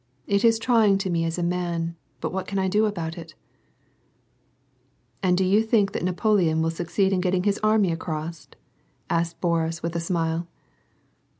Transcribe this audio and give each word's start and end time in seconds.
It 0.25 0.43
is 0.43 0.57
trying 0.57 0.97
to 0.97 1.11
me 1.11 1.25
as 1.25 1.37
a 1.37 1.43
man, 1.43 1.95
but 2.21 2.33
what 2.33 2.47
can 2.47 2.57
I 2.57 2.67
do 2.67 2.87
about 2.87 3.19
it?" 3.19 3.35
"And 5.21 5.37
do 5.37 5.45
you 5.45 5.61
think 5.61 5.91
that 5.91 6.01
Napoleon 6.03 6.59
will 6.63 6.71
succeed 6.71 7.13
in 7.13 7.21
getting 7.21 7.43
his 7.43 7.59
army 7.61 7.91
across?" 7.91 8.47
asked 9.11 9.39
Boris 9.41 9.83
with 9.83 9.95
a 9.95 9.99
smile. 9.99 10.47